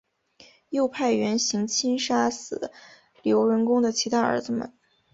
[0.69, 2.71] 又派元行钦杀死
[3.21, 4.73] 刘仁恭的其他儿子们。